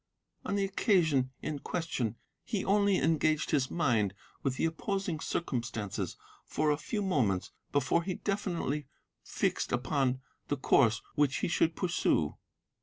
[0.43, 6.71] On the occasion in question he only engaged his mind with the opposing circumstances for
[6.71, 8.87] a few moments before he definitely
[9.23, 12.35] fixed upon the course which he should pursue.